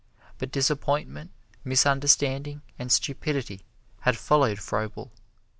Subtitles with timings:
[0.39, 1.29] But disappointment,
[1.63, 3.61] misunderstanding and stupidity
[3.99, 5.11] had followed Froebel.